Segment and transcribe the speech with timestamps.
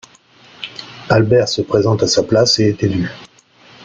[1.09, 3.07] Albert se présente à sa place et est élu.